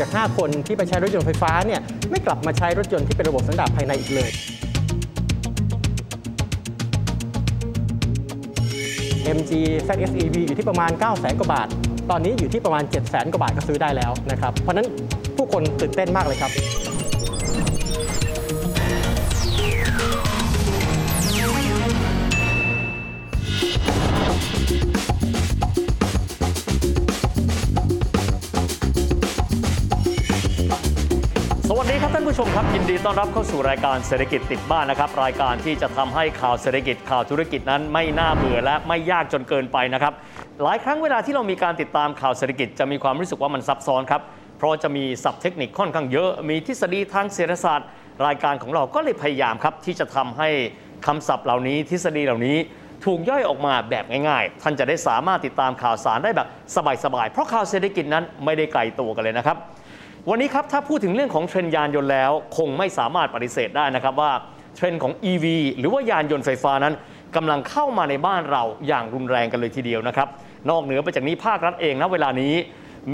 [0.00, 4.30] จาก 5 คนที่ไปใช้รถยนต์ไฟฟ้าเนี่ยไม่กลับมาใช้รถยนต์ที่เป็นระบบสันดาปภายในอีกเลย
[9.36, 9.52] MG
[9.88, 11.68] ZS EV อยู่ที่ประมาณ9 0 0 0 0 0กว่าบาท
[12.10, 14.86] ตอนนี้อยู่ที่ประมาณ 7 0 0 0 0 0กว่าบาทก็ซื้อได้แล้วนะครับ เพราะนั้น
[15.36, 16.52] ผู้คนตื่นเต้นมากเลยครับ
[32.38, 40.12] ผู้ชมครับยินดีต้อนรับเข้าสู่รายการเศรษฐกิจติดบ้านนะครับรายการที่จะทำให้ข่าวเศรษฐกิจข่าวธุรกิจนั้นไม่น่าเบื่อและไม่ยากจนเกินไปนะครับ
[40.62, 44.22] หลายครั้งเวลาที่เรามีการติดตามข่าวเศรษฐกิจจะมีความรู้สึกว่ามันซับซ้อนครับ
[44.58, 47.88] เพราะจะมีศัพท์เทคนิคค่อนข้างเยอะ มีทฤษฎีทางเศรษฐศาสตร์
[48.26, 50.48] รายการของเราก็เลยพยายามครับที่จะทำให้
[51.06, 52.56] คำศัพท์เหล่านี้ทฤษฎีเหล่านี้
[53.04, 56.48] ถูกย่อยออกมาแบบง่ายๆ ท่านจะได้สามารถติดตามข่าวสารได้แบบ
[57.04, 59.58] สบายๆเพราะข่าวเศรษฐกิจนั้นไม่ได้ไกลตัวกันเลยนะครับ
[60.26, 64.32] วันนี้ครับถ้าพูดถึงเรื่องของเทรนยานยนต์แล้ว คงไม่สามารถปฏิเสธได้นะครับว่า
[64.76, 65.46] เทรนด์ของ EV
[65.78, 66.94] หรือว่ายานยนต์ไฟฟ้านั้น
[67.36, 70.28] กำลังเข้ามาในบ้านเราอย่างรุนแรงกันเลยทีเดียวนะครับ
[70.70, 72.54] นอกเหนือไปจากนี้ภาครัฐเองนะเวลานี้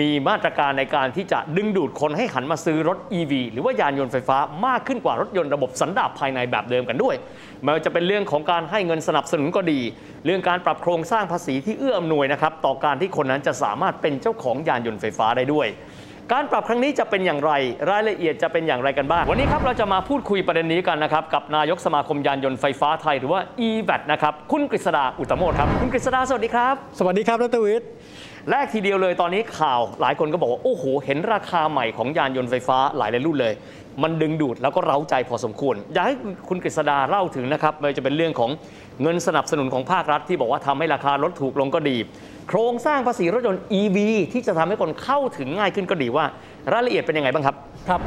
[0.00, 7.14] มีมาตรการในการที่จะดึงดูดคนให้หันมาซื้อรถ EV หรือว่ายานยนต์ไฟฟ้ามากขึ้นกว่ารถยนต์ระบบสันดาปภายในแบบเดิมกันด้วย
[7.62, 9.80] ไม่ว่าจะเป็นเรื่องของการให้เงินสนับสนุนก็ดี
[10.24, 15.66] เรื่องการปรับโครงสร้างภาษีที่เอื้ออำนวยนะครับต่อการที่คนนั้นจะสามารถเป็นเจ้าของยานยนต์ไฟฟ้าได้ด้วย
[16.32, 17.52] การปรับครั้งนี้จะเป็นอย่างไร
[17.90, 27.88] รายละเอียดจะเป็นอย่างไรกันบ้าง วันนี้ครับเราจะมาพูดคุยประเด็นนี้กันนะครับ กับนายกสมาคมยานยนต์ไฟฟ้าไทยหรือว่า e-VAT นะครับ คุณกฤษดาอุตตโมทครับ คุณกฤษดาสวัสดีครับ สวัสดีครับดรวิทย์
[28.50, 33.52] แรกทีเดียวเลยตอนนี้ข่าวหลายคนก็บอกว่า โอ้โห เห็นราคาใหม่ของยานยนต์ไฟฟ้าหลายหลายรุ่นเลย
[34.02, 36.14] มันดึงดูดแล้วก็เร้าใจพอสมควร อยากให้
[36.48, 38.50] คุณกฤษดาเล่าถึงนะครับไม่ว่าจะเป็นเรื่องของ
[39.02, 41.96] เงินสนับสนุนของภาครัฐที่บอกว่าทำให้ราคารถถูกลงก็ดี
[42.48, 43.98] โครงสร้างภาษีรถยนต์ EV
[44.32, 46.24] ที่จะทำให้คนเข้าถึงง่ายขึ้นก็ดีว่า
[46.72, 47.56] รายละเอียดเป็นยังไงบ้างครับ
[47.88, 48.00] ครับ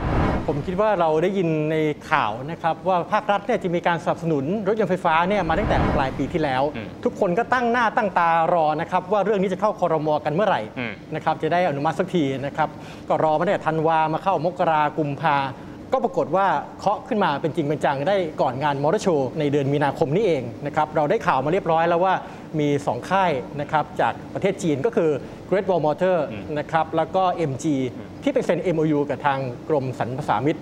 [0.47, 1.75] ผมคิดว่าเราได้ยินใน
[2.11, 12.69] ข่าวนะครับว่าภาครัฐเนี่ยจะมีการสนับสนุนรถยนต์ไฟฟ้าเนี่ยมาตั้งแต่ปลายปีที่แล้วอืมทุกคนก็ตั้งหน้าตั้งตารอนะครับว่าเรื่องนี้จะเข้าคอรมอกันเมื่อไหร่อืมนะครับจะได้อนุมัติสักทีนะครับ
[13.09, 15.37] ก็รอมาตั้งแต่ธันวามาเข้ามกรากุมภา
[15.93, 16.47] ก็ปรากฏว่า
[16.79, 22.13] เคาะขึ้นมาเป็นจริงเป็นจังได้ก่อนงานมอเตอร์โชว์ในเดือนมีนาคมนี้เองนะครับเราได้ข่าวมาเรียบร้อยแล้วว่า
[22.59, 23.31] มี 2 ค่าย
[23.61, 25.09] นะครับจากประเทศจีนก็คือ
[25.49, 26.17] Great Wall Motor
[26.59, 27.65] นะครับแล้วก็ MG
[28.23, 29.39] ที่ไปเซ็น MOU กับทาง
[29.69, 30.57] กรมสรรพสามิต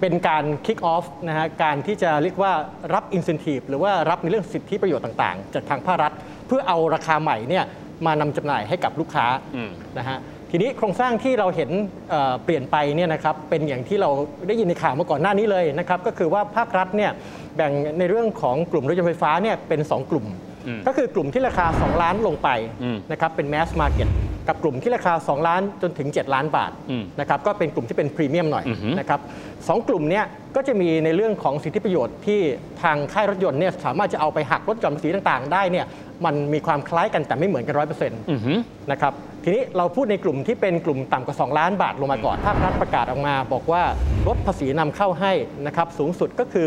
[0.00, 2.52] เป็นการ kick off นะฮะการที่จะเรียกว่า
[2.94, 6.12] รับ incentive หรือว่ารับในเรื่องสิทธิประโยชน์ต่าง ๆ จากทางภาครัฐ
[6.46, 7.64] เพื่อเอาราคาใหม่เนี่ย
[8.06, 10.18] มานำจำหน่ายให้กับลูกค้าอืมนะฮะ
[10.54, 11.70] ทีนี้โครงสร้างที่เราเห็น
[12.10, 14.10] เอ่อเปลี่ยนไปเนี่ยนะครับเป็นอย่างที่เรา
[14.48, 17.10] ได้ยินในข่าวมาก่อนหน้านี้เลยนะครับก็คือว่าภาครัฐเนี่ย
[17.56, 20.26] แบ่งในเรื่องของกลุ่มรถยนต์ไฟฟ้าเนี่ยเป็น 2 กลุ่ม
[20.66, 22.48] อืมก็คือกลุ่มที่ราคา 2 ล้านลงไป
[22.82, 29.20] อืมนะครับเป็น mass market กับกลุ่มที่ราคา 2 ล้านจนถึง 7 ล้านบาทอืมนะครับก็เป็นกลุ่มที่เป็นพรีเมียมหน่อยอือฮึนะครับ
[29.68, 30.24] สองกลุ่มเนี้ย
[30.56, 32.40] ก็จะมีในเรื่องของสิทธิประโยชน์ที่
[32.82, 35.86] ทางค่ายรถยนต์เนี่ยสามารถจะเอาไปหักลดหย่อนภาษีต่างๆ ได้เนี่ย
[36.24, 38.58] มันมีความคล้ายกันแต่ไม่เหมือนกันร้อยเปอร์เซ็นต์อือหือ
[38.90, 39.12] นะครับ
[39.44, 43.82] ทีนี้เราพูดในกลุ่มที่เป็นกลุ่มต่ำกว่า 2 ล้านบาทลงมาก่อนภาครัฐประกาศออกมา บอกว่า
[44.28, 45.32] ลดภาษีนำเข้าให้
[45.66, 46.66] นะครับสูงสุดก็คือ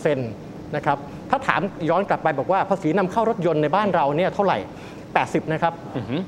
[0.00, 0.98] 40%นะครับ
[1.30, 4.58] ถ้าถามย้อนกลับไปบอกว่าภาษีนำเข้ารถยนต์ในบ้านเราเนี่ยเท่าไหร่
[5.26, 6.20] 80 นะครับอือหือ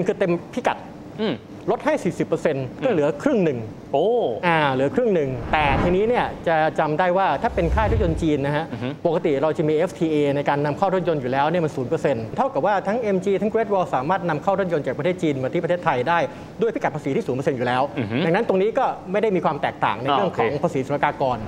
[0.00, 0.76] 80%คือเต็มพิกัด
[1.22, 1.34] อืม
[1.70, 1.94] ลดให้
[2.40, 3.58] 40%ก็เหลือครึ่งหนึ่ง
[3.92, 4.06] โอ้
[4.46, 16.18] อ่าเหลือครึ่งหนึ่ง แต่ทีนี้เนี่ยจะจำได้ว่าถ้าเป็นค่ายรถยนต์จีนนะฮะอือฮึปกติเราจะมี FTA ในการนำเข้ารถยนต์อยู่แล้วเนี่ยมันศูนย์เปอร์เซ็นต์เท่ากับว่าทั้ง MG ทั้ง Great Wall สามารถนำเข้ารถยนต์จากประเทศจีนมาที่ประเทศไทยได้
[16.60, 21.38] ด้วยพิกัดภาษีที่ศูนย์เปอร์เซ็นต์อยู่แล้วอือฮึดังนั้นตรงนี้ก็ไม่ได้มีความแตกต่างในอ่าเรื่องของโอเคภาษีศุลกากร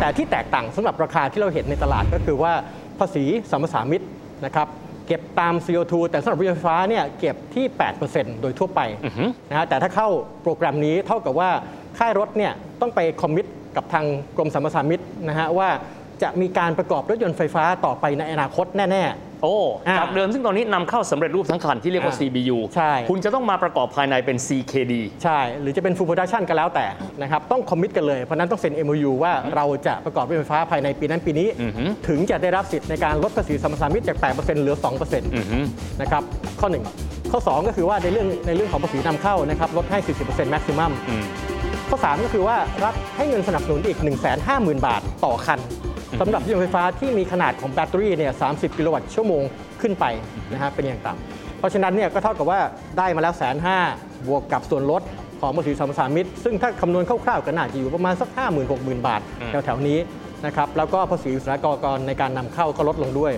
[0.00, 2.52] แต่ที่แตกต่างสำหรับราคาที่เราเห็นในตลาดก็คือว่า
[3.00, 4.06] ภาษีสัมปทานมิตร
[4.44, 4.68] นะครับ
[5.06, 7.64] เก็บตาม CO2 แต่สำหรับรถยนต์ไฟฟ้าเนี่ยเก็บที่
[8.04, 10.08] 8%โดยทั่วไปอือหือนะฮะแต่ถ้าเข้า
[10.42, 11.50] โปรแกรมนี้เท่ากับว่า
[11.98, 13.46] ค่ายรถเนี่ยต้องไปคอมมิต
[13.76, 14.04] กับทาง
[14.36, 15.68] กรมสรรพสามิตนะฮะว่า
[16.22, 19.04] จะมีการประกอบรถยนต์ไฟฟ้าต่อไปในอนาคตแน่
[19.44, 26.86] โอ้อ่าจากเดิมซึ่งตอนนี้นำเข้าสำเร็จรูปทั้งคันที่เรียกว่าอ่า CBU ใช่คุณจะต้องมาประกอบภายในเป็น CKD ๆใช่ หรือจะเป็น full production ก็แล้วแต่
[27.22, 35.64] นะครับ ต้องคอมมิตกันเลย เพราะฉะนั้นต้องเซ็น MOU ว่าเราจะประกอบรถยนต์ไฟฟ้าภายในปีนั้นปีนี้อือหือถึงจะได้รับสิทธิ์ในการลดภาษีสัมปทานมิตรจาก 8%เหลือ2%อือหือ
[36.00, 36.22] นะครับ
[36.60, 36.68] ข้อ
[37.00, 41.24] 1 ข้อ 2 ก็คือว่าในเรื่องในเรื่องของภาษีนำเข้านะครับลดให้ 40% maximum อืม
[41.88, 45.58] ข้อ 3 ก็คือว่ารัฐให้เงินสนับสนุนอีก 1 5 0 0 0 0 บาทต่อคัน
[46.20, 49.42] สำหรับรถยนต์ไฟฟ้าที่มีขนาดของแบตเตอรี่เนี่ย30 กิโลวัตต์ชั่วโมง
[49.80, 50.04] ขึ้นไป
[50.52, 52.60] นะฮะเป็นอย่างต่ำเพราะฉะนั้นเนี่ยก็เท่ากับว่า
[52.98, 53.78] ได้มาแล้วแสนห้า
[54.26, 55.02] บวกกับส่วนลด
[55.40, 59.98] ของภาษีสัมปทานมิตรซึ่งถ้าคำนวณคร่าวๆก็น่าจะอยู่ประมาณสัก 5 0 0 0 0 6 0 0 0 บาทอืมแถวๆนี้
[60.46, 63.32] นะครับแล้วก็ภาษีอุตสาหกรรมในการนำเข้าก็ลดลงด้วย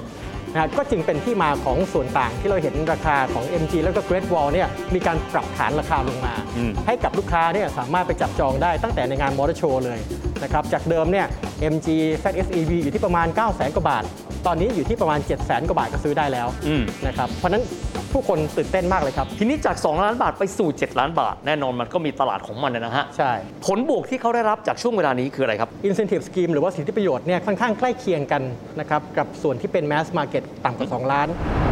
[0.52, 6.43] นะฮะก็จึงเป็นที่มาของส่วนต่างที่เราเห็นราคาของ MG แล้วก็ Great Wall เนี่ยมีการปรับฐานราคาลงมาอืม
[6.86, 9.98] ให้กับลูกค้าเนี่ยสามารถไปจับจองได้ตั้งแต่ในงานมอเตอร์โชว์เลย
[10.42, 11.26] นะครับจากเดิมเนี่ย
[11.72, 11.88] MG
[12.22, 14.04] ZSEV อยู่ที่ประมาณ 9 0 0 0 0 0กว่าบาท
[14.46, 17.64] ตอนนี้อยู่ที่ประมาณ 7 0 0 0 0 0กว่าบาทก็ซื้อได้แล้วอืมนะครับเพราะฉะนั้น
[18.12, 23.32] ผู้คนตื่นเต้นมากเลยครับ ทีนี้จาก 2 ล้านบาทไปสู่ 7 ล้านบาท แน่นอนมันก็มีตลาดของมันนะฮะ ใช่
[23.66, 28.42] ผลบวกที่เขาได้รับจากช่วงเวลานี้คืออะไรครับ incentive scheme หรือว่าสิทธิประโยชน์เนี่ยค่อนข้างใกล้เคียงกัน
[28.80, 31.28] นะครับกับส่วนที่เป็น mass market ต่ำกว่า 2 ล้าน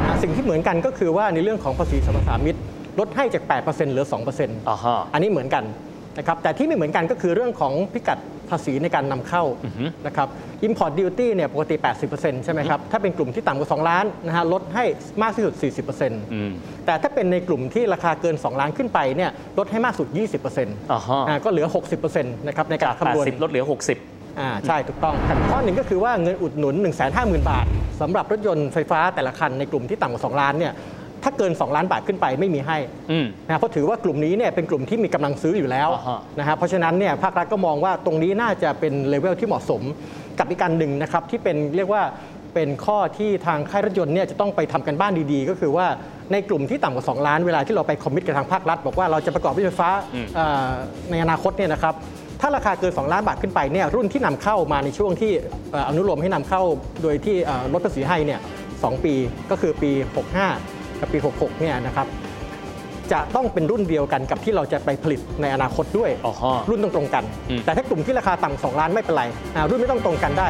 [0.07, 2.57] อะสิ่งที่เหมือนกันก็คือว่าในเรื่องของภาษีสรรพสามิต
[2.99, 5.65] ลดให้จาก 8%เหลือ 2%อ่าฮะ อันนี้เหมือนกัน
[6.19, 8.19] นะครับแต่ที่ไม่เหมือนกันก็คือเรื่องของพิกัด
[8.51, 9.45] ภาษีในการนำเข้า
[10.07, 10.29] นะครับ
[10.67, 11.77] import duty เนี่ยปกติ
[12.11, 14.85] 80%ใช่ไหมครับ ถ้าเป็นกลุ่มที่ต่ำกว่า 2 ล้านนะฮะลดให้
[15.23, 15.55] มากที่สุด
[16.19, 20.09] 40%แต่ถ้าเป็นในกลุ่มที่ราคาเกิน 2 ล้านขึ้นไปเนี่ยลดให้มากสุด
[20.47, 21.67] 20%อ่าฮะ อ่าก็เหลือ
[22.01, 23.65] 60%นะครับในกาจารกคำนวณ 80ลดเหลือ
[24.03, 27.67] 60 อ่าใช่ถูกต้องแต่ข้อหนึ่งก็คือว่าเงินอุดหนุน 1 5 0 0 0 0 บาท
[28.01, 30.73] สำหรับรถยนต์ไฟฟ้าแต่ละคันในกลุ่มที่ต่ำกว่า 2 ล้านเนี่ย
[31.25, 32.79] ถ้าเกิน 2 ล้านบาทขึ้นไปไม่มีให้
[33.11, 39.83] อืมนะเพราะถือว่ากลุ่มนี้เนี่ยเป็นกลุ่มที่มีกำลังซื้ออยู่แล้วอ่าฮะนะฮะเพราะฉะนั้นเนี่ยภาครัฐก็มองว่าตรงนี้น่าจะเป็นเลเวลที่เหมาะสม
[40.39, 42.03] กับอีกการหนึ่งนะครับที่เป็นเรียกว่า
[42.55, 45.87] เป็นข้อที่ทางค่ายรถยนต์เนี่ยจะต้องไปทำกันบ้านดีๆ ก็คือว่า
[46.33, 49.91] ในกลุ่มที่ต่ำกว่า 2 ล้านเวลาที่เราไปคอมมิตกับทางภาครัฐ บอกว่าเราจะประกอบรถไฟฟ้า
[50.35, 50.71] เอ่อ
[51.11, 51.95] ในอนาคตเนี่ยนะครับ
[52.41, 55.33] ถ้าราคาเกิน 2 ล้านบาทขึ้นไปเนี่ยรุ่นที่นำเข้ามาในช่วงที่
[55.73, 56.63] เอ่ออนุโลมให้นำเข้า
[57.03, 58.41] โดยที่เอ่อลดภาษีให้เนี่ย
[58.83, 59.15] สองปี
[59.51, 59.91] ก็คือปี
[60.37, 60.72] 65
[61.03, 62.07] กับปี 66 เนี่ยนะครับ
[63.13, 70.49] จะต้องเป็นรุ่นเดียวกันกับที่เราจะไปผลิตในอนาคตด้วย อ๋อฮะ รุ่นต้องตรงกัน อืม แต่ถ้ากลุ่มที่ราคาต่ำ2ล้านไม่เป็นไรอ่ารุ่นไม่ต้องตรงกันได้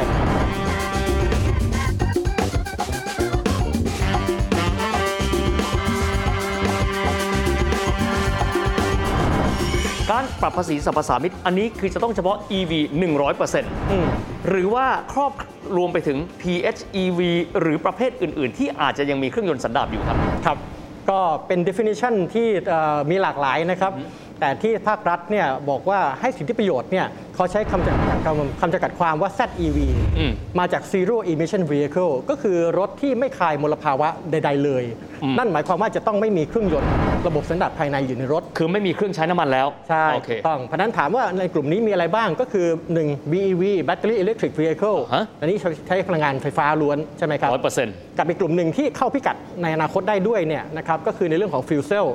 [10.11, 12.73] การปรับภาษีสรรพสามิตอันนี้คือจะต้องเฉพาะ EV
[13.33, 14.07] 100%อืม
[14.49, 15.33] หรือว่าครอบ
[15.77, 17.21] รวมไปถึง PHEV
[17.61, 20.59] หรือประเภทอื่น ๆ ที่อาจจะยังมีเครื่องยนต์สันดาปอยู่ครับครับ
[21.11, 23.93] ก็เป็น definition ที่เอ่อมีหลากหลายนะครับ
[24.41, 29.79] แต่ที่ภาครัฐเนี่ยบอกว่าให้สิทธิประโยชน์เนี่ยเขาใช้คำจำกัดคำคำจำกัดความว่า ZEV
[30.19, 34.85] อืมมาจาก Zero Emission Vehicle ก็คือรถที่ไม่คายมลภาวะใด ๆ เลย
[35.39, 36.91] นั่นหมายความว่าจะต้องไม่มีเครื่องยนต์
[37.29, 42.67] ระบบสันดาปภายในอยู่ในรถ คือไม่มีเครื่องใช้น้ำมันแล้วใช่โอเค ถูกต้องเพราะฉะนั้นถามว่าในกลุ่มนี้มีอะไรบ้างก็คือ
[43.03, 45.57] 1 BEV Battery Electric Vehicle ฮะ อันนี้
[45.89, 52.07] ใช้พลังงานไฟฟ้าล้วนใช่ไหมครับ ร้อยเปอร์เซ็นต์ กับอีกกลุ่มหนึ่งที่เข้าพิกัดในอนาคตได้ด้วยเนี่ยนะครับก็คือในเรื่องของ fuel cell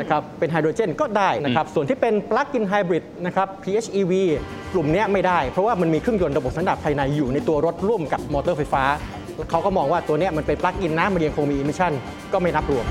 [0.00, 4.12] นะครับเป็นไฮโดรเจนก็ได้นะครับส่วนที่เป็น plug-in hybrid นะครับ PHEV
[4.72, 8.84] กลุ่มเนี้ยไม่ได้ เพราะว่ามันมีเครื่องยนต์ระบบสันดาปภายในอยู่ในตัวรถร่วมกับมอเตอร์ไฟฟ้า
[9.50, 11.92] เขาก็มองว่าตัวเนี้ยมันเป็น plug-in นะมันยังคงมี emission
[12.32, 12.86] ก็ไม่นับรวม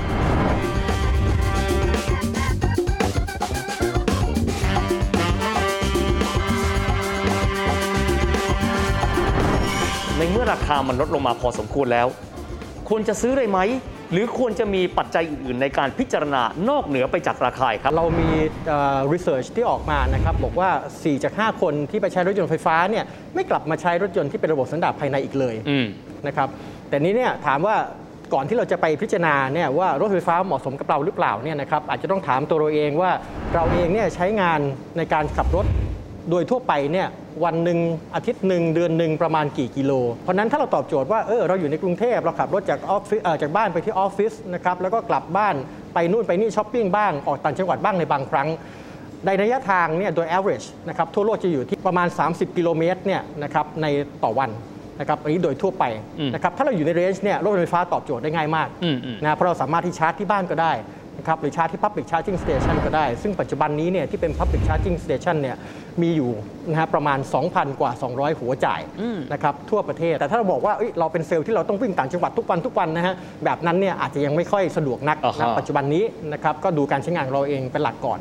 [10.52, 12.06] ราคามันลดลงมาพอสมควรแล้ว
[12.88, 13.60] ควรจะซื้อเลยไหม
[14.12, 18.28] หรือควรจะมีปัจจัยอื่นๆ ในการพิจารณานอกเหนือไปจากราคาครับ เรามี
[18.68, 23.04] เอ่อ research ที่ออกมานะครับ บอกว่า 4 จาก 5 คนที่ไปใช้รถยนต์ไฟฟ้าเนี่ย
[23.34, 25.86] ไม่กลับมาใช้รถยนต์ที่เป็นระบบสันดาปภายในอีกเลยอืม
[26.26, 26.48] นะครับ
[26.88, 27.76] แต่นี้เนี่ยถามว่า
[28.34, 33.10] ก่อนที่เราจะไปพิจารณาเนี่ยว่ารถไฟฟ้าเหมาะสมกับเราหรือเปล่าเนี่ยนะครับอาจจะต้องถามตัวเราเองว่า
[33.54, 34.60] เราเองเนี่ยใช้งาน
[34.96, 35.66] ในการขับรถ
[36.30, 37.08] โดยทั่วไปเนี่ย
[37.44, 37.78] วันหนึ่ง
[38.14, 45.54] อาทิตย์หนึ่งเดือนหนึ่งประมาณกี่กิโล เพราะฉะนั้นถ้าเราตอบโจทย์ว่าเออเราอยู่ในกรุงเทพเราขับรถจากออฟฟิศเอ่อจากบ้านไปที่ออฟฟิศนะครับแล้วก็กลับบ้าน
[45.94, 48.48] ไปนู่นไปนี่ช้อปปิ้งบ้างออกต่างจังหวัดบ้างในบางครั้ง
[49.26, 53.86] ในระยะทางเนี่ยโดย average นะครับทั่วโลกจะอยู่ที่ประมาณ 30 กิโลเมตรเนี่ยนะครับใน
[54.24, 54.50] ต่อวัน
[55.00, 55.84] นะครับอันนี้โดยทั่วไป
[56.18, 60.72] อืมนะครับถ้าเราอยู่ในเรนจ์เนี่ยรถไฟฟ้าตอบโจทย์ได้ง่ายมากอืมอืมนะเพราะเราสามารถที่ชาร์จที่บ้านก็ได้
[61.18, 65.56] นะครับหรือชาร์จที่ Public Charging Station ก็ได้ ซึ่งปัจจุบันนี้เนี่ยที่เป็น Public Charging Station เนี่ย
[66.02, 66.30] มีอยู่
[66.70, 68.80] นะฮะประมาณ 2,000 กว่า 200 หัวจ่าย
[69.32, 78.18] นะครับทั่วประเทศ แต่ถ้าเราบอกว่าเอ้ยเราเป็นเซลล์ที่เราต้องวิ่งต่างจังหวัดทุกวันทุกวันนะฮะแบบนั้นเนี่ยอาจจะยังไม่ค่อยสะดวกนักอ่าฮะนะปัจจุบันนี้นะครับก็ดูการใช้งานของเราเองเป็นหลักก่อน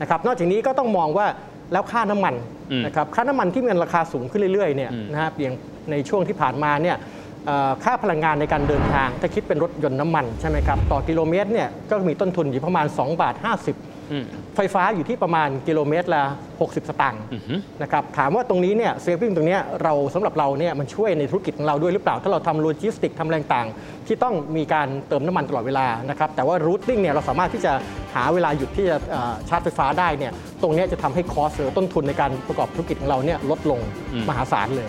[0.00, 1.26] นะครับนอกจากนี้ก็ต้องมองว่า
[1.72, 2.34] แล้วค่าน้ำมัน
[2.72, 5.54] อืมนะครับค่าน้ำมันที่มันราคาสูงขึ้นเรื่อยๆเนี่ยนะฮะอย่าง
[5.90, 7.15] ในช่วงที่ผ่านมาเนี่ยเอ่อ
[7.84, 13.46] ค่าพลังงานในการเดินทาง ถ้าคิดเป็นรถยนต์น้ำมันใช่ไหมครับต่อกิโลเมตรเนี่ยก็มีต้นทุนอยู่ประมาณ 2 บาท 50
[14.12, 14.24] อืม
[14.56, 16.22] ไฟฟ้าอยู่ที่ประมาณกิโลเมตรละ
[16.56, 17.22] 60 สตางค์
[17.82, 27.72] นะครับถามว่าตรงนี้เนี่ย saving ตรงเนี้ยเราสำหรับเราเนี่ยมันช่วยในธุรกิจของเราด้วยหรือเปล่า ถ้าเราทำโลจิสติกทำแรงต่างๆที่ต้องมีการเติมน้ำมันตลอดเวลานะครับแต่ว่า routing เนี่ยเราสามารถที่จะ
[28.14, 33.80] หาเวลาหยุดที่จะเอ่อชาร์จไฟฟ้าได้เนี่ยตรงเนี้ยจะทำให้ cost หรือต้นทุนในการประกอบธุรกิจของเราเนี่ยลดลง
[34.28, 34.88] มหาศาลเลย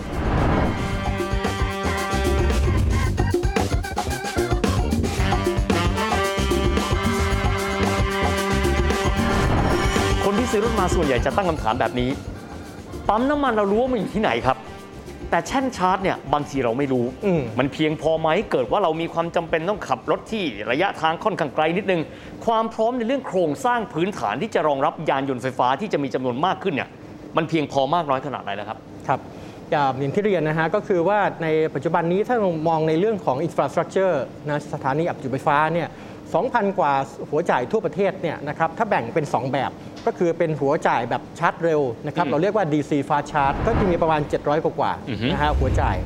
[10.48, 12.10] ที่ซื้อรถมาส่วนใหญ่จะตั้งคำถามแบบนี้
[13.08, 14.56] ปั๊มน้ำมันเรารู้ว่ามันอยู่ที่ไหนครับ
[15.30, 22.00] แต่แช่นชาร์จเนี่ยบางทีเราไม่รู้อืมมันเพียงพอไหมเกิดว่าเรามีความจำเป็นต้องขับรถที่ระยะทางค่อนข้างไกลนิดนึง
[22.46, 26.88] ความพร้อมในเรื่องโครงสร้างพื้นฐานที่จะรองรับยานยนต์ไฟฟ้าที่จะมีจำนวนมากขึ้นเนี่ย
[27.36, 28.78] มันเพียงพอมากน้อยขนาดไหนแล้วครับ
[29.08, 29.20] ครับ
[29.70, 34.14] อย่างอย่างที่เรียนนะฮะก็คือว่าในปัจจุบันนี้ถ้าเรามองในเรื่องของ infrastructure
[34.48, 35.88] นะสถานีอับจุไฟฟ้าเนี่ย
[36.32, 36.92] 2,000 กว่า
[37.30, 39.70] หัวจ่ายทั่วประเทศเนี่ยนะครับถ้าแบ่งเป็น 2 แบบ
[40.06, 45.96] ก็คือเป็นหัวจ่ายแบบชาร์จเร็วนะครับอืมเราเรียกว่า DC fast charge ก็จะมีประมาณ 700 กว่ากว่าอือฮึนะฮะหัวจ่าย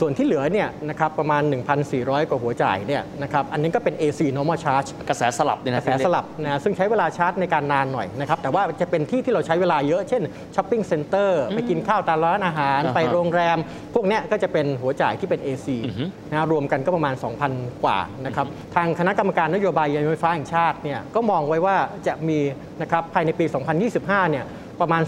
[0.00, 1.42] ส่วนที่เหลือเนี่ยนะครับประมาณ
[1.86, 10.22] 1,400 กว่าหัวจ่ายเนี่ยนะครับอันนี้ก็เป็น AC normal charge กระแสสลับเนี่ยกนะระแสสลับนะซึ่งใช้เวลาชาร์จในการนานหน่อยนะครับแต่ว่าจะเป็นที่ที่เราใช้เวลาเยอะเช่น
[10.54, 13.58] shopping center ไปกินข้าวตามร้านอาหารอ่าฮะไปโรงแรม
[13.94, 17.14] พวกเนี้ยก็จะเป็นหัวจ่ายที่เป็น AC อือฮึนะรวมกันก็ประมาณ
[17.48, 22.38] 2,000 กว่านะครับทางคณะกรรมการนโยบายยานยนต์ไฟฟ้าแห่งชาติเนี่ยก็มองไว้ว่าจะมี
[22.82, 23.44] นะครับภายในปี
[23.88, 24.44] 2025 เนี่ย
[24.80, 25.02] ประมาณ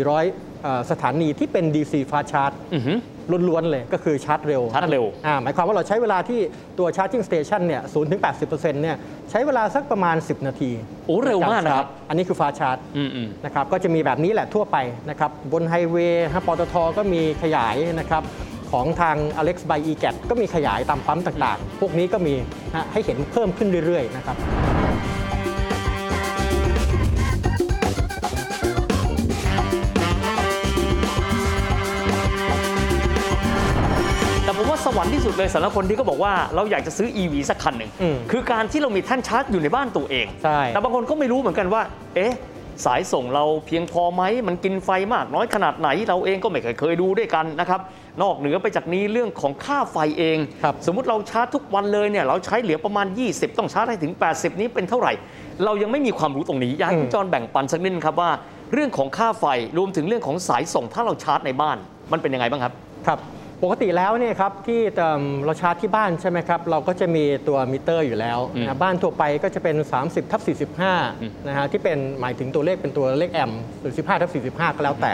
[0.00, 2.98] 4,400เอ่อสถานีที่เป็น DC fast charge อือหือ
[3.48, 6.40] ล้วนๆเลยก็คือชาร์จเร็วชาร์จเร็วอ่าหมายความว่าเราใช้เวลาที่
[6.78, 8.20] ตัว charging station เนี่ย0ถึง
[8.50, 8.96] 80%เนี่ย
[9.30, 10.70] ใช้เวลาสักประมาณ 10 นาที
[11.06, 14.76] โอ้เร็วมากนะครับ อันนี้คือฟาชาร์จอืมอืมนะครับก็จะมีแบบนี้แหละทั่วไป
[15.10, 18.22] นะครับบนไฮเวย์ฮะปตทก็มีขยายนะครับ
[18.72, 22.34] ของทาง Alex by e g a t ก็มีขยายตามปั๊มต่างๆ พวกนี้ก็มี
[22.74, 24.36] นะให้เห็นเพิ่มขึ้นเรื่อยๆนะครับ
[34.98, 41.82] ว่าสวรรค์ที่สุดเลยสำหรับคนที่ก็บอกว่าเราอยากจะซื้อ EV สักคันหนึ่งอืมคือการที่เรามีแท่นชาร์จอยู่ในบ้านตัวเองใช่แต่บางคนก็ไม่รู้เหมือนกันว่า
[42.14, 42.32] เอ๊ะ
[42.84, 47.80] สายส่งเราเพียงพอไหม มันกินไฟมากน้อยขนาดไหน เราเองก็ไม่เคยเคยดูด้วยกันนะครับ
[48.22, 55.12] นอกเหนือไปจากนี้เรื่องของค่าไฟเองครับสมมุติเราชาร์จทุกวันเลยเนี่ย เราใช้เหลือประมาณ 20 ต้องชาร์จให้ถึง 80 นี้เป็นเท่าไหร่
[55.64, 58.30] เรายังไม่มีความรู้ตรงนี้ อยากให้คุณจรแบ่งปันสักนิดนึงครับว่า
[58.72, 59.44] เรื่องของค่าไฟ
[59.78, 61.76] รวมถึงเรื่องของสายส่งถ้าเราชาร์จในบ้าน
[62.12, 62.72] มันเป็นยังไงบ้างครับ
[63.06, 63.18] ครับ
[63.62, 70.52] ปกติแล้วเนี่ยครับที่เอิ่มเราชาร์จที่บ้านใช่ไหมครับเราก็จะมีตัวมิเตอร์อยู่แล้วอืมนะบ้านทั่วไปก็จะเป็น 30ทับอื
[71.28, 75.12] ม45นะฮะที่เป็นหมายถึงตัวเลขเป็นตัวเลขแอมป์หรือ 15ทับ45 ก็แล้วแต่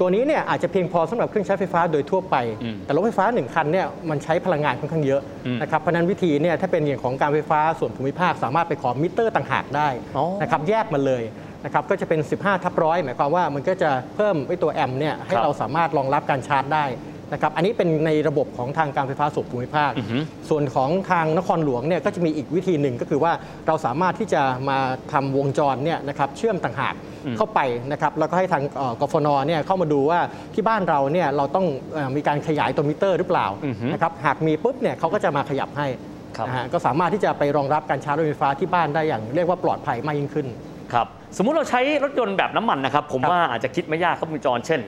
[0.00, 11.22] ตัวนี้เนี่ยอาจจะเพียงพอสำหรับเครื่องใช้ไฟฟ้าโดยทั่วไปอืมแต่รถไฟฟ้า 1 คันเนี่ยมันใช้พลังงานค่อนข้างเยอะอืมนะครับเพราะฉะนั้นวิธีเนี่ยถ้าเป็นอย่างของการไฟฟ้าส่วนภูมิภาค สามารถไปขอมิเตอร์ต่างหากได้อ๋อนะครับแยกมาเลย
[11.64, 16.84] นะครับก็จะเป็น 15ทับร้อยหมายความว่ามันก็จะเพิ่มไอ้ตัวแอมป์เนี่ยให้ครับเราสามารถรองรับการชาร์จได้
[17.32, 20.18] นะครับอันนี้เป็นในระบบของทางการไฟฟ้าส่วนภูมิภาคอือฮึ
[20.50, 23.32] ส่วนของทางนครหลวงเนี่ยก็จะมีอีกวิธีหนึ่งก็คือว่า
[23.66, 24.78] เราสามารถที่จะมา
[25.12, 26.94] ทำวงจรเนี่ยนะครับเชื่อมต่างหาก
[27.26, 27.60] อืมเข้าไป
[27.92, 30.20] นะครับแล้วก็ให้ทางเอ่อกฟนเนี่ยเข้ามาดูว่า
[30.54, 35.86] ที่บ้านเราเนี่ยเราต้องเอ่อมีการขยายตัวมิเตอร์หรือเปล่าอือฮึนะครับหากมีปุ๊บเนี่ยเขาก็จะมาขยับให้
[36.36, 40.46] ครับนะฮะก็สามารถที่จะไปรองรับการชาร์จรถไฟฟ้าที่บ้านได้อย่างเรียกว่าปลอดภัยมากยิ่งขึ้น
[40.92, 44.80] ครับสมมุติเราใช้รถยนต์แบบน้ำมันนะครับ ผมครับว่าอาจจะคิดไม่ยากครับคุณจรเช่น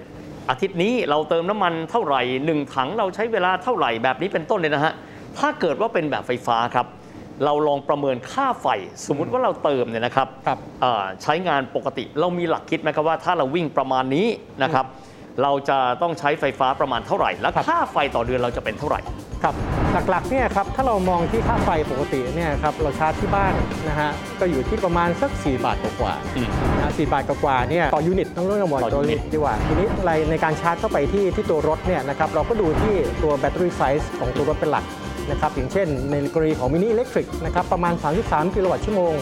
[0.51, 4.93] อาทิตย์นี้เราเติมน้ำมันเท่าไหร่หนึ่งถังเราใช้เวลาเท่าไหร่แบบนี้เป็นต้นเลยนะฮะ
[5.39, 6.87] ถ้าเกิดว่าเป็นแบบไฟฟ้าครับ
[7.45, 8.67] เราลองประเมินค่าไฟ
[9.07, 14.27] สมมุติว่าเราเติมเนี่ยนะครับครับอ่าใช้งานปกติเรามีหลักคิดไหมครับว่าถ้าเราวิ่งประมาณนี้
[14.63, 14.87] นะครับ
[15.43, 19.01] เราจะต้องใช้ไฟฟ้าประมาณเท่าไหร่ และครับค่าไฟต่อเดือนเราจะเป็นเท่าไหร่
[19.45, 19.55] ครับ
[20.11, 23.53] หลักๆเนี่ยครับถ้าเรามองที่ค่าไฟปกติเนี่ยครับเราชาร์จที่บ้าน
[23.89, 24.11] นะฮะ
[24.41, 34.85] ก็อยู่ที่ประมาณสัก 4 บาทกว่าอืมๆนะ4บาทกว่าๆเนี่ยต่อ unit ต้องเรียกว่าต่อต่อ unit ดีกว่าทีนี้อะไรในการชาร์จเข้าไปที่ที่ตัวรถเนี่ยนะครับเราก็ดูที่ตัว battery size ของตัวรถเป็นหลัก
[35.31, 39.15] นะครับอย่างเช่น ในกรณีของ Mini Electric นะครับประมาณ 33 กิโลวัตต์ชั่วโมง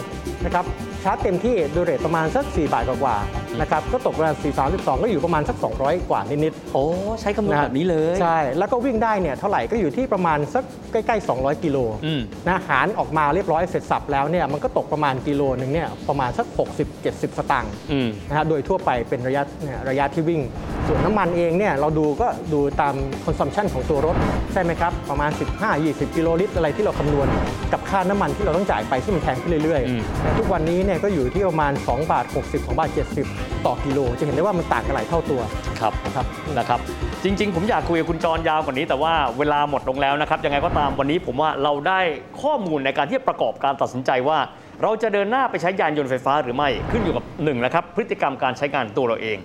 [0.45, 0.65] นะครับ
[1.03, 4.43] ชาร์จเต็มที่โดย rate ประมาณสัก 4 บาทกว่าๆนะครับก็ตกประมาณ4
[4.73, 6.83] 32 ก็อยู่ประมาณสัก 200 กว่านิดๆโอ้
[7.21, 16.47] ใช้คำนวณแบบนี้เลยใช่ แล้วก็วิ่งได้เนี่ยเท่าไหร่ก็อยู่ที่ประมาณสักใกล้ๆ 200 กิโลอืมนะหารออกมาเรียบร้อยเสร็จสับแล้วเนี่ยมันก็ตกประมาณกิโลหนึ่งเนี่ยประมาณสัก
[16.93, 20.41] 60-70 สตางค์อืมนะฮะโดยทั่วไปเป็นระยะเนี่ยระยะที่วิ่ง
[20.87, 24.15] ส่วนน้ำมันเองเนี่ยเราดูก็ดูตามคอนซัมชันของตัวรถ
[24.53, 25.31] ใช่ไหมครับ ประมาณ
[25.73, 27.27] 15-20 กิโลลิตรอะไรที่เราคำนวณ
[27.73, 32.89] กับค่าน้ำมันที่เราต้องจ่ายไปซึ่งมันแพงขึ้นเรื่อยอืมๆแต่ทุกวันนี้เนี่ยก็อยู่ที่ประมาณ 2 บาท 60 2บาท
[33.27, 35.41] 70 ต่อกิโล จะเห็นได้ว่ามันต่างกันหลายเท่าตัว
[35.81, 36.25] ครับครับ
[36.57, 36.79] นะครับ
[37.23, 41.99] จริง ๆ ผมอยากคุยกับคุณจรยาวกว่านี้ แต่ว่าเวลาหมดลงแล้วนะครับยังไงก็ตามวันนี้ผมว่าเราได้
[42.41, 44.39] ข้อมูลในการที่จะประกอบการตัดสินใจว่า
[44.83, 49.37] เราจะเดินหน้าไปใช้ยานยนต์ไฟฟ้าหรือไม่ขึ้นอยู่กับหนึ่งนะครับพฤติกรรมการใช้งานตัวเราเอง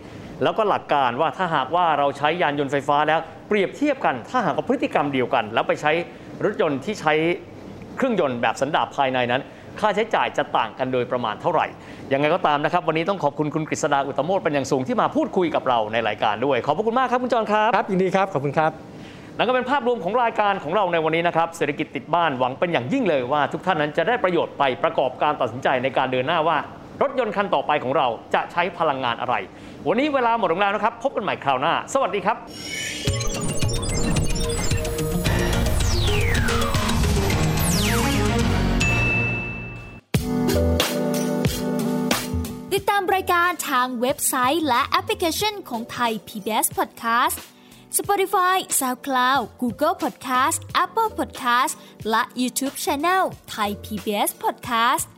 [0.43, 5.93] แล้วก็หลักการว่าถ้าหากว่าเราใช้ยานยนต์ไฟฟ้าแล้วเปรียบเทียบกัน ถ้าหากว่าพฤติกรรมเดียวกัน แล้วไปใช้
[6.45, 7.15] รถยนต์ที่ใช้
[7.97, 9.43] เครื่องยนต์แบบสันดาปภายในนั้น
[9.81, 11.67] ค่าใช้จ่ายจะต่างกันโดยประมาณเท่าไหร่
[12.13, 18.73] ยังไงก็ตามนะครับ วันนี้ต้องขอบคุณคุณกฤษดาอุตตโมดเป็นอย่างสูงที่มาพูดคุยกับเราในรายการด้วย ขอบพระคุณมากครับคุณจรครับครับยินดีครับขอบคุณครับ
[19.37, 26.57] นั่นก็เป็นภาพรวมของรายการของเราในวันนี้นะครับเศรษฐกิจติดบ้านหวังเป็นอย่างยิ่งเลยว่า ทุกท่านนั้นจะได้ประโยชน์ไปประกอบการตัดสินใจในการเดินหน้าว่า
[27.03, 29.35] รถยนต์คันต่อไปของเราจะใช้พลังงานอะไร
[29.87, 32.37] วันนี้เวลาหมดลงแล้วนะครับ พบกันใหม่คราวหน้า สวัสดีครับ
[42.75, 47.39] ติดตามรายการทางเว็บไซต์และแอปพลิเคชันของไทย PBS Podcast
[47.99, 51.73] Spotify SoundCloud Google Podcast Apple Podcast
[52.11, 55.18] และ YouTube Channel ไทย PBS Podcast